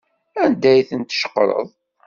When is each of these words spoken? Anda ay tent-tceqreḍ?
Anda 0.43 0.67
ay 0.71 0.81
tent-tceqreḍ? 0.89 1.67